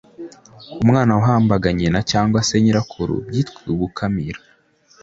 [0.83, 4.39] Umwana wahambaga nyina cyangwa se nyirakuru byitwaga gukamira